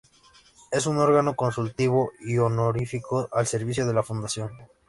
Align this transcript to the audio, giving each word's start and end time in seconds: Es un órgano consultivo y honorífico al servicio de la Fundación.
Es 0.71 0.87
un 0.87 0.97
órgano 0.97 1.35
consultivo 1.35 2.11
y 2.21 2.39
honorífico 2.39 3.29
al 3.31 3.45
servicio 3.45 3.85
de 3.85 3.93
la 3.93 4.01
Fundación. 4.01 4.49